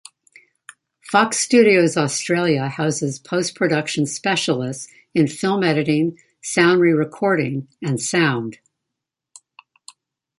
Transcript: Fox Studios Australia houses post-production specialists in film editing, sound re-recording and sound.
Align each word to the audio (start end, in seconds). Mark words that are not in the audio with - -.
Fox 1.11 1.37
Studios 1.37 1.95
Australia 1.95 2.67
houses 2.69 3.19
post-production 3.19 4.07
specialists 4.07 4.87
in 5.13 5.27
film 5.27 5.61
editing, 5.63 6.17
sound 6.41 6.81
re-recording 6.81 7.67
and 7.83 8.01
sound. 8.01 8.57